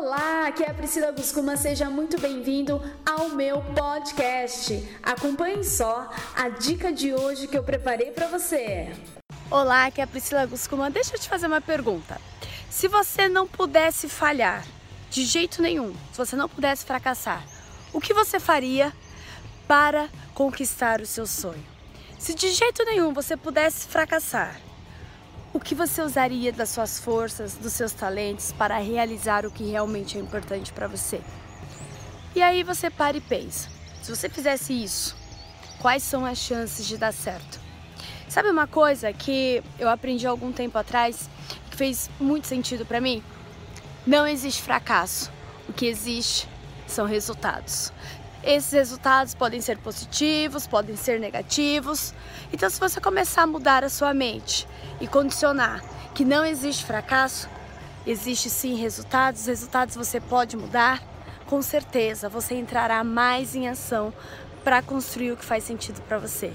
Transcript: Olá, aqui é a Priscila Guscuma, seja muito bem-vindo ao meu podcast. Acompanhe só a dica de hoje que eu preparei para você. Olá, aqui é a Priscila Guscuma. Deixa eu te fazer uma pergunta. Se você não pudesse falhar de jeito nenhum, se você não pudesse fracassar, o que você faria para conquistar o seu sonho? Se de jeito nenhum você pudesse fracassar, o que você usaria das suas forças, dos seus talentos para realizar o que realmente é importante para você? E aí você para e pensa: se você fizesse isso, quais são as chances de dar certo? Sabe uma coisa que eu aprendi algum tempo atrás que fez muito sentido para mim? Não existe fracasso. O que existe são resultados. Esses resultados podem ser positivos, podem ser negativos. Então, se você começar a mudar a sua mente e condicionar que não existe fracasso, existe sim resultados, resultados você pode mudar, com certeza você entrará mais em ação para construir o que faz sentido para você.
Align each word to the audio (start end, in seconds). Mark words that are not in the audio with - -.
Olá, 0.00 0.46
aqui 0.46 0.62
é 0.62 0.70
a 0.70 0.74
Priscila 0.74 1.10
Guscuma, 1.10 1.56
seja 1.56 1.90
muito 1.90 2.20
bem-vindo 2.20 2.80
ao 3.04 3.30
meu 3.30 3.60
podcast. 3.74 4.88
Acompanhe 5.02 5.64
só 5.64 6.08
a 6.36 6.48
dica 6.48 6.92
de 6.92 7.12
hoje 7.12 7.48
que 7.48 7.58
eu 7.58 7.64
preparei 7.64 8.12
para 8.12 8.28
você. 8.28 8.92
Olá, 9.50 9.86
aqui 9.86 10.00
é 10.00 10.04
a 10.04 10.06
Priscila 10.06 10.46
Guscuma. 10.46 10.88
Deixa 10.88 11.16
eu 11.16 11.18
te 11.18 11.28
fazer 11.28 11.48
uma 11.48 11.60
pergunta. 11.60 12.20
Se 12.70 12.86
você 12.86 13.28
não 13.28 13.48
pudesse 13.48 14.08
falhar 14.08 14.64
de 15.10 15.24
jeito 15.24 15.60
nenhum, 15.60 15.92
se 16.12 16.18
você 16.18 16.36
não 16.36 16.48
pudesse 16.48 16.84
fracassar, 16.84 17.44
o 17.92 18.00
que 18.00 18.14
você 18.14 18.38
faria 18.38 18.92
para 19.66 20.08
conquistar 20.32 21.00
o 21.00 21.06
seu 21.06 21.26
sonho? 21.26 21.66
Se 22.20 22.34
de 22.34 22.52
jeito 22.52 22.84
nenhum 22.84 23.12
você 23.12 23.36
pudesse 23.36 23.88
fracassar, 23.88 24.60
o 25.58 25.60
que 25.60 25.74
você 25.74 26.00
usaria 26.02 26.52
das 26.52 26.68
suas 26.68 27.00
forças, 27.00 27.54
dos 27.54 27.72
seus 27.72 27.90
talentos 27.90 28.52
para 28.52 28.78
realizar 28.78 29.44
o 29.44 29.50
que 29.50 29.68
realmente 29.68 30.16
é 30.16 30.20
importante 30.20 30.72
para 30.72 30.86
você? 30.86 31.20
E 32.32 32.40
aí 32.40 32.62
você 32.62 32.88
para 32.88 33.16
e 33.16 33.20
pensa: 33.20 33.68
se 34.00 34.14
você 34.14 34.28
fizesse 34.28 34.72
isso, 34.72 35.16
quais 35.80 36.04
são 36.04 36.24
as 36.24 36.38
chances 36.38 36.86
de 36.86 36.96
dar 36.96 37.12
certo? 37.12 37.58
Sabe 38.28 38.48
uma 38.50 38.68
coisa 38.68 39.12
que 39.12 39.60
eu 39.80 39.88
aprendi 39.88 40.28
algum 40.28 40.52
tempo 40.52 40.78
atrás 40.78 41.28
que 41.72 41.76
fez 41.76 42.08
muito 42.20 42.46
sentido 42.46 42.86
para 42.86 43.00
mim? 43.00 43.20
Não 44.06 44.28
existe 44.28 44.62
fracasso. 44.62 45.28
O 45.68 45.72
que 45.72 45.86
existe 45.86 46.48
são 46.86 47.04
resultados. 47.04 47.92
Esses 48.42 48.72
resultados 48.72 49.34
podem 49.34 49.60
ser 49.60 49.78
positivos, 49.78 50.66
podem 50.66 50.96
ser 50.96 51.18
negativos. 51.18 52.14
Então, 52.52 52.70
se 52.70 52.78
você 52.78 53.00
começar 53.00 53.42
a 53.42 53.46
mudar 53.46 53.82
a 53.82 53.88
sua 53.88 54.14
mente 54.14 54.66
e 55.00 55.06
condicionar 55.08 55.82
que 56.14 56.24
não 56.24 56.44
existe 56.44 56.84
fracasso, 56.84 57.48
existe 58.06 58.48
sim 58.48 58.74
resultados, 58.76 59.46
resultados 59.46 59.96
você 59.96 60.20
pode 60.20 60.56
mudar, 60.56 61.02
com 61.46 61.60
certeza 61.62 62.28
você 62.28 62.54
entrará 62.54 63.02
mais 63.02 63.54
em 63.54 63.68
ação 63.68 64.12
para 64.62 64.82
construir 64.82 65.32
o 65.32 65.36
que 65.36 65.44
faz 65.44 65.64
sentido 65.64 66.00
para 66.02 66.18
você. 66.18 66.52